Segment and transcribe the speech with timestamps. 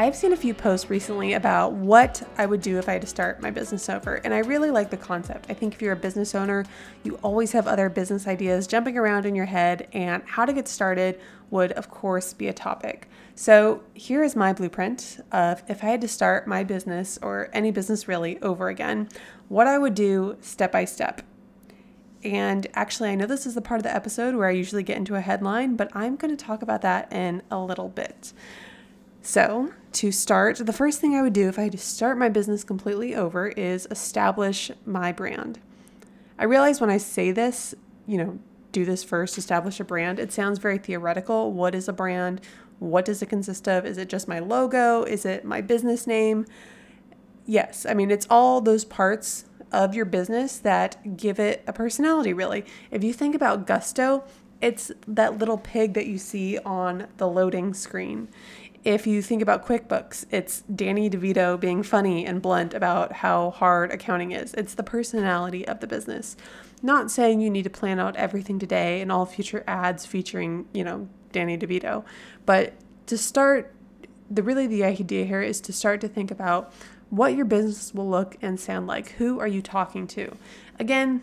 [0.00, 3.06] I've seen a few posts recently about what I would do if I had to
[3.06, 5.50] start my business over, and I really like the concept.
[5.50, 6.64] I think if you're a business owner,
[7.02, 10.68] you always have other business ideas jumping around in your head, and how to get
[10.68, 13.10] started would, of course, be a topic.
[13.34, 17.70] So, here is my blueprint of if I had to start my business or any
[17.70, 19.06] business really over again,
[19.48, 21.20] what I would do step by step.
[22.24, 24.96] And actually, I know this is the part of the episode where I usually get
[24.96, 28.32] into a headline, but I'm going to talk about that in a little bit.
[29.20, 32.28] So, to start, the first thing I would do if I had to start my
[32.28, 35.58] business completely over is establish my brand.
[36.38, 37.74] I realize when I say this,
[38.06, 38.38] you know,
[38.72, 41.52] do this first, establish a brand, it sounds very theoretical.
[41.52, 42.40] What is a brand?
[42.78, 43.84] What does it consist of?
[43.84, 45.02] Is it just my logo?
[45.02, 46.46] Is it my business name?
[47.46, 52.32] Yes, I mean, it's all those parts of your business that give it a personality,
[52.32, 52.64] really.
[52.90, 54.24] If you think about Gusto,
[54.60, 58.28] it's that little pig that you see on the loading screen
[58.84, 63.90] if you think about QuickBooks, it's Danny DeVito being funny and blunt about how hard
[63.90, 64.54] accounting is.
[64.54, 66.36] It's the personality of the business.
[66.82, 70.82] Not saying you need to plan out everything today and all future ads featuring, you
[70.82, 72.04] know, Danny DeVito,
[72.46, 72.72] but
[73.06, 73.72] to start,
[74.30, 76.72] the really the idea here is to start to think about
[77.10, 79.10] what your business will look and sound like.
[79.12, 80.36] Who are you talking to?
[80.78, 81.22] Again,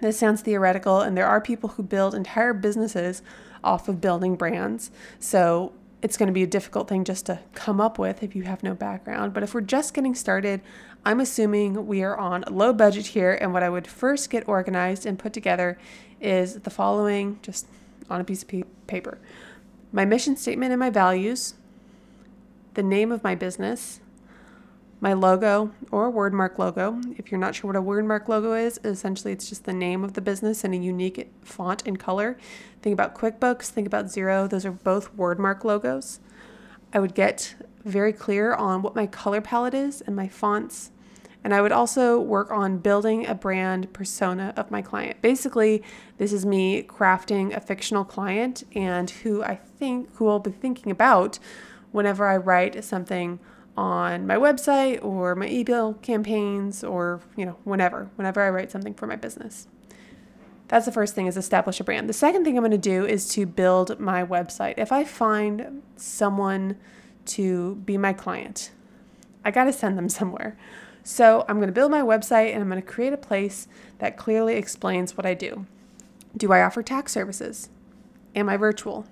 [0.00, 3.22] this sounds theoretical, and there are people who build entire businesses
[3.62, 4.90] off of building brands.
[5.18, 8.42] So it's going to be a difficult thing just to come up with if you
[8.44, 9.32] have no background.
[9.32, 10.60] But if we're just getting started,
[11.04, 13.36] I'm assuming we are on a low budget here.
[13.40, 15.78] And what I would first get organized and put together
[16.20, 17.66] is the following just
[18.08, 18.48] on a piece of
[18.86, 19.18] paper
[19.92, 21.54] my mission statement and my values,
[22.74, 24.00] the name of my business,
[25.06, 27.00] my logo or wordmark logo.
[27.16, 30.14] If you're not sure what a wordmark logo is, essentially it's just the name of
[30.14, 32.36] the business and a unique font and color.
[32.82, 34.50] Think about QuickBooks, think about Xero.
[34.50, 36.18] Those are both wordmark logos.
[36.92, 40.90] I would get very clear on what my color palette is and my fonts.
[41.44, 45.22] And I would also work on building a brand persona of my client.
[45.22, 45.84] Basically,
[46.18, 50.90] this is me crafting a fictional client and who I think, who I'll be thinking
[50.90, 51.38] about
[51.92, 53.38] whenever I write something
[53.76, 58.94] on my website or my email campaigns or, you know, whenever, whenever I write something
[58.94, 59.68] for my business.
[60.68, 62.08] That's the first thing is establish a brand.
[62.08, 64.74] The second thing I'm going to do is to build my website.
[64.78, 66.76] If I find someone
[67.26, 68.70] to be my client,
[69.44, 70.56] I got to send them somewhere.
[71.04, 74.16] So I'm going to build my website and I'm going to create a place that
[74.16, 75.66] clearly explains what I do.
[76.36, 77.68] Do I offer tax services?
[78.34, 79.06] Am I virtual?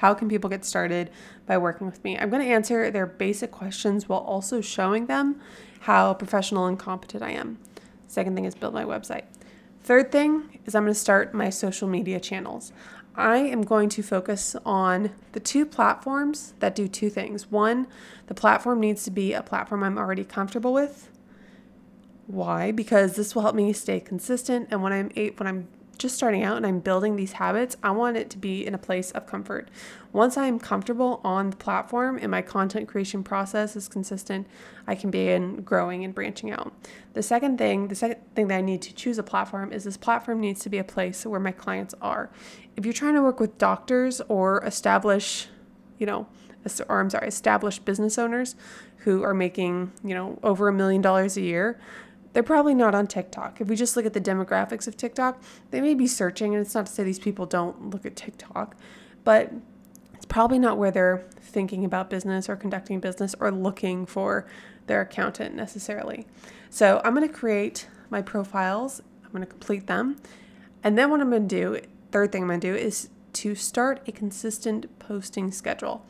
[0.00, 1.10] How can people get started
[1.44, 2.16] by working with me?
[2.16, 5.38] I'm going to answer their basic questions while also showing them
[5.80, 7.58] how professional and competent I am.
[8.06, 9.24] Second thing is build my website.
[9.82, 12.72] Third thing is I'm going to start my social media channels.
[13.14, 17.50] I am going to focus on the two platforms that do two things.
[17.50, 17.86] One,
[18.26, 21.10] the platform needs to be a platform I'm already comfortable with.
[22.26, 22.72] Why?
[22.72, 25.68] Because this will help me stay consistent and when I'm eight, when I'm
[26.00, 28.78] just starting out and I'm building these habits, I want it to be in a
[28.78, 29.68] place of comfort.
[30.12, 34.46] Once I'm comfortable on the platform and my content creation process is consistent,
[34.86, 36.72] I can begin growing and branching out.
[37.12, 39.98] The second thing, the second thing that I need to choose a platform is this
[39.98, 42.30] platform needs to be a place where my clients are.
[42.76, 45.48] If you're trying to work with doctors or establish,
[45.98, 46.26] you know,
[46.88, 48.56] or I'm sorry, established business owners
[48.98, 51.78] who are making, you know, over a million dollars a year,
[52.32, 53.60] they're probably not on TikTok.
[53.60, 56.74] If we just look at the demographics of TikTok, they may be searching, and it's
[56.74, 58.76] not to say these people don't look at TikTok,
[59.24, 59.52] but
[60.14, 64.46] it's probably not where they're thinking about business or conducting business or looking for
[64.86, 66.26] their accountant necessarily.
[66.68, 70.16] So I'm going to create my profiles, I'm going to complete them,
[70.82, 71.80] and then what I'm going to do,
[72.12, 76.04] third thing I'm going to do is to start a consistent posting schedule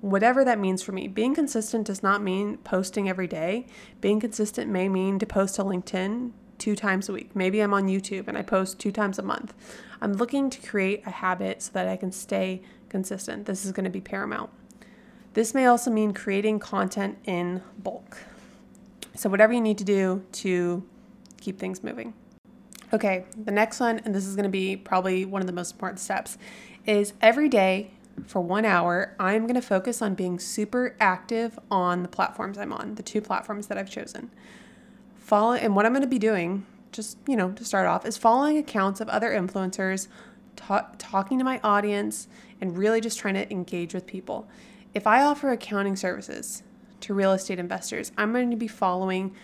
[0.00, 1.08] whatever that means for me.
[1.08, 3.66] Being consistent does not mean posting every day.
[4.00, 7.34] Being consistent may mean to post to LinkedIn two times a week.
[7.34, 9.54] Maybe I'm on YouTube and I post two times a month.
[10.00, 13.46] I'm looking to create a habit so that I can stay consistent.
[13.46, 14.50] This is going to be paramount.
[15.32, 18.18] This may also mean creating content in bulk.
[19.14, 20.84] So, whatever you need to do to
[21.40, 22.14] keep things moving.
[22.92, 25.72] Okay, the next one, and this is going to be probably one of the most
[25.72, 26.36] important steps,
[26.86, 27.92] is every day
[28.26, 32.72] for one hour, I'm going to focus on being super active on the platforms I'm
[32.72, 34.30] on, the two platforms that I've chosen.
[35.16, 38.16] Follow, and what I'm going to be doing, just, you know, to start off, is
[38.16, 40.08] following accounts of other influencers,
[40.56, 42.28] ta- talking to my audience,
[42.60, 44.48] and really just trying to engage with people.
[44.92, 46.62] If I offer accounting services
[47.00, 49.34] to real estate investors, I'm going to be following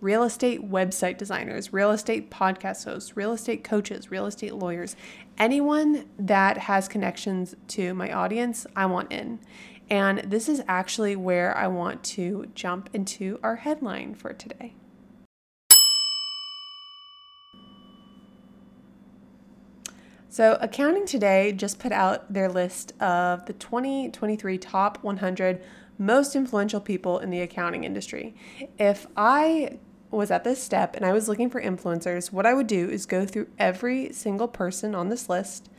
[0.00, 4.96] real estate website designers, real estate podcast hosts, real estate coaches, real estate lawyers,
[5.38, 9.40] anyone that has connections to my audience, I want in.
[9.90, 14.74] And this is actually where I want to jump into our headline for today.
[20.32, 25.60] So, Accounting Today just put out their list of the 2023 top 100
[25.98, 28.36] most influential people in the accounting industry.
[28.78, 29.80] If I
[30.10, 33.06] was at this step and I was looking for influencers, what I would do is
[33.06, 35.70] go through every single person on this list.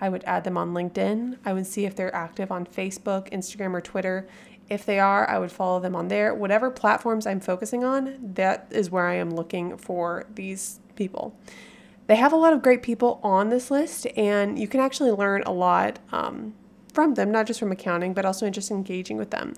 [0.00, 1.38] I would add them on LinkedIn.
[1.44, 4.28] I would see if they're active on Facebook, Instagram, or Twitter.
[4.68, 6.34] If they are, I would follow them on there.
[6.34, 11.34] Whatever platforms I'm focusing on, that is where I am looking for these people.
[12.06, 15.42] They have a lot of great people on this list, and you can actually learn
[15.44, 16.54] a lot um,
[16.92, 19.54] from them, not just from accounting, but also just engaging with them.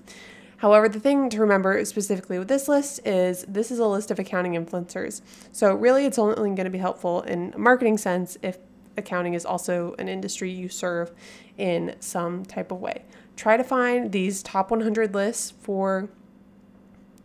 [0.60, 4.18] However, the thing to remember specifically with this list is this is a list of
[4.18, 5.22] accounting influencers.
[5.52, 8.58] So, really, it's only going to be helpful in a marketing sense if
[8.98, 11.12] accounting is also an industry you serve
[11.56, 13.04] in some type of way.
[13.36, 16.10] Try to find these top 100 lists for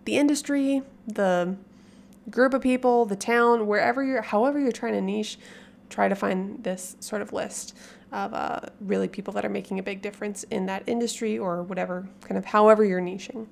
[0.05, 1.57] the industry, the
[2.29, 5.37] group of people, the town, wherever you're, however you're trying to niche,
[5.89, 7.75] try to find this sort of list
[8.11, 12.07] of uh, really people that are making a big difference in that industry or whatever,
[12.21, 13.47] kind of however you're niching.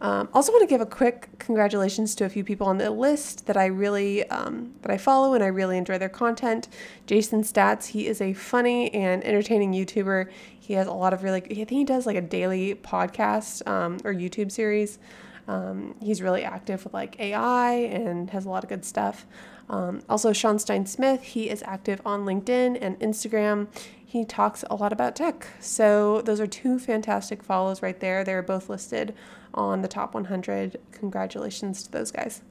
[0.00, 3.46] Um, also, want to give a quick congratulations to a few people on the list
[3.46, 6.68] that I really um, that I follow and I really enjoy their content.
[7.06, 10.30] Jason Staats, he is a funny and entertaining YouTuber.
[10.60, 13.98] He has a lot of really, I think he does like a daily podcast um,
[14.04, 14.98] or YouTube series.
[15.48, 19.26] Um, he's really active with like AI and has a lot of good stuff.
[19.68, 23.68] Um, also, Sean Stein Smith, he is active on LinkedIn and Instagram.
[24.04, 25.46] He talks a lot about tech.
[25.60, 28.22] So, those are two fantastic follows right there.
[28.22, 29.14] They're both listed
[29.52, 30.78] on the top 100.
[30.92, 32.42] Congratulations to those guys.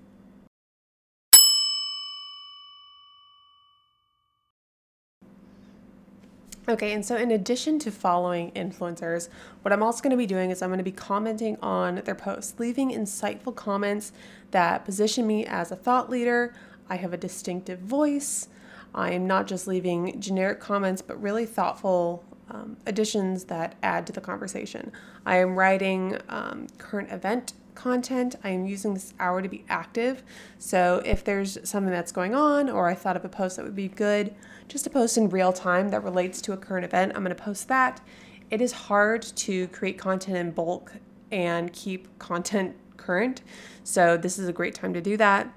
[6.67, 9.29] Okay, and so in addition to following influencers,
[9.61, 12.15] what I'm also going to be doing is I'm going to be commenting on their
[12.15, 14.11] posts, leaving insightful comments
[14.49, 16.55] that position me as a thought leader.
[16.89, 18.47] I have a distinctive voice.
[18.93, 24.13] I am not just leaving generic comments, but really thoughtful um, additions that add to
[24.13, 24.91] the conversation.
[25.25, 28.35] I am writing um, current event content.
[28.43, 30.23] I am using this hour to be active.
[30.57, 33.75] So if there's something that's going on, or I thought of a post that would
[33.75, 34.33] be good,
[34.67, 37.43] just to post in real time that relates to a current event, I'm going to
[37.43, 38.01] post that.
[38.49, 40.93] It is hard to create content in bulk
[41.31, 43.41] and keep content current.
[43.83, 45.53] So this is a great time to do that.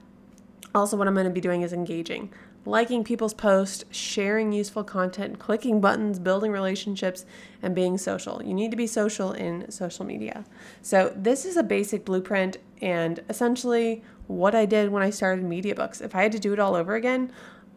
[0.74, 2.32] Also, what I'm going to be doing is engaging,
[2.64, 7.24] liking people's posts, sharing useful content, clicking buttons, building relationships,
[7.62, 8.42] and being social.
[8.42, 10.44] You need to be social in social media.
[10.82, 16.02] So, this is a basic blueprint and essentially what I did when I started Mediabooks.
[16.02, 17.32] If I had to do it all over again,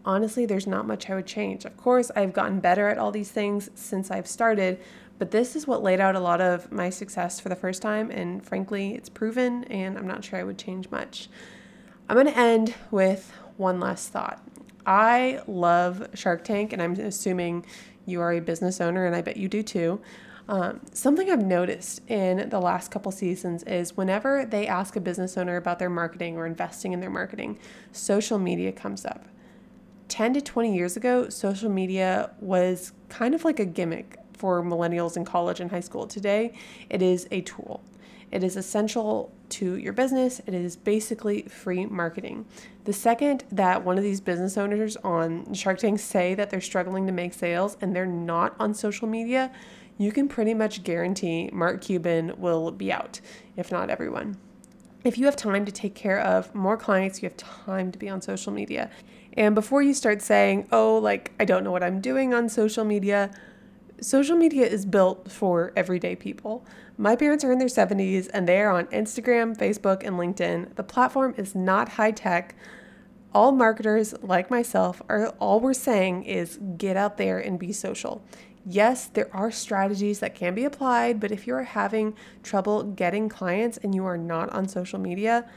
[0.06, 1.66] honestly, there's not much I would change.
[1.66, 4.80] Of course, I've gotten better at all these things since I've started,
[5.18, 8.12] but this is what laid out a lot of my success for the first time.
[8.12, 11.30] And frankly, it's proven, and I'm not sure I would change much.
[12.12, 14.46] I'm going to end with one last thought.
[14.86, 17.66] I love Shark Tank, and I'm assuming
[18.06, 20.02] you are a business owner, and I bet you do too.
[20.50, 25.38] Um, something I've noticed in the last couple seasons is whenever they ask a business
[25.38, 27.58] owner about their marketing or investing in their marketing,
[27.94, 29.24] social media comes up.
[30.10, 35.16] 10 to 20 years ago, social media was kind of like a gimmick for millennials
[35.16, 36.06] in college and high school.
[36.06, 36.52] Today,
[36.90, 37.82] it is a tool.
[38.32, 40.42] It is essential to your business.
[40.46, 42.46] It is basically free marketing.
[42.86, 47.06] The second that one of these business owners on Shark Tank say that they're struggling
[47.08, 49.52] to make sales and they're not on social media,
[49.98, 53.22] you can pretty much guarantee Mark Cuban will be out,
[53.56, 54.38] if not everyone.
[55.04, 58.08] If you have time to take care of more clients, you have time to be
[58.10, 58.90] on social media.
[59.34, 62.84] And before you start saying, oh, like, I don't know what I'm doing on social
[62.84, 63.32] media,
[64.02, 66.66] social media is built for everyday people.
[66.98, 70.76] My parents are in their 70s and they are on Instagram, Facebook, and LinkedIn.
[70.76, 72.56] The platform is not high tech.
[73.34, 78.24] All marketers like myself are all we're saying is get out there and be social.
[78.66, 83.78] Yes, there are strategies that can be applied, but if you're having trouble getting clients
[83.78, 85.50] and you are not on social media,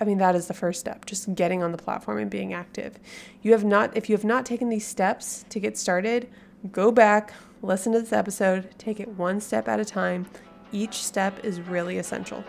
[0.00, 2.98] I mean that is the first step, just getting on the platform and being active.
[3.42, 6.28] You have not if you have not taken these steps to get started,
[6.70, 7.32] go back,
[7.64, 10.26] Listen to this episode, take it one step at a time.
[10.70, 12.44] Each step is really essential.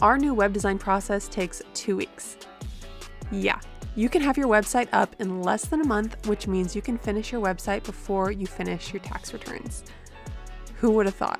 [0.00, 2.36] Our new web design process takes two weeks.
[3.30, 3.60] Yeah,
[3.94, 6.98] you can have your website up in less than a month, which means you can
[6.98, 9.84] finish your website before you finish your tax returns.
[10.78, 11.38] Who would have thought?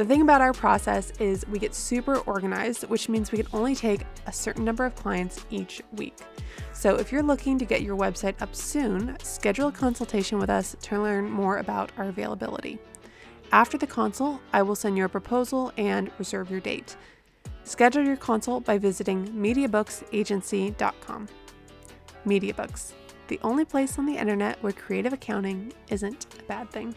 [0.00, 3.74] The thing about our process is we get super organized, which means we can only
[3.74, 6.16] take a certain number of clients each week.
[6.72, 10.74] So if you're looking to get your website up soon, schedule a consultation with us
[10.80, 12.78] to learn more about our availability.
[13.52, 16.96] After the consult, I will send you a proposal and reserve your date.
[17.64, 21.28] Schedule your consult by visiting mediabooksagency.com.
[22.26, 22.92] Mediabooks,
[23.28, 26.96] the only place on the internet where creative accounting isn't a bad thing.